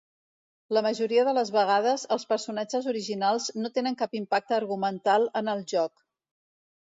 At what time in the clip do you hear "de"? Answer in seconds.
1.27-1.33